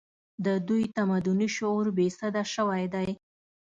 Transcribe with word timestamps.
د 0.45 0.47
دوی 0.67 0.83
تمدني 0.97 1.47
شعور 1.57 1.87
بې 1.97 2.07
سده 2.19 2.43
شوی 2.53 2.83
دی 2.93 3.09